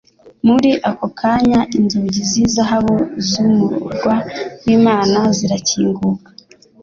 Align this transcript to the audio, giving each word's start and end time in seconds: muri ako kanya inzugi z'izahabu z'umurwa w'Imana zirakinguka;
muri 0.47 0.71
ako 0.89 1.05
kanya 1.19 1.59
inzugi 1.77 2.21
z'izahabu 2.31 2.95
z'umurwa 3.29 4.15
w'Imana 4.63 5.19
zirakinguka; 5.37 6.29